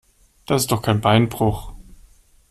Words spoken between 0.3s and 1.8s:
Das ist doch kein Beinbruch.